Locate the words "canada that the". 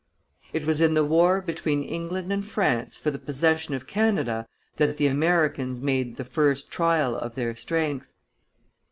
3.85-5.05